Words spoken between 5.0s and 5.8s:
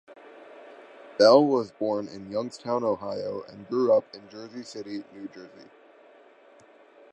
New Jersey.